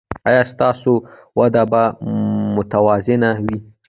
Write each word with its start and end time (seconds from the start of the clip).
ایا 0.29 0.43
ستاسو 0.51 0.93
وده 1.37 1.63
به 1.71 1.83
متوازنه 2.55 3.17
نه 3.35 3.39
وي؟ 3.43 3.57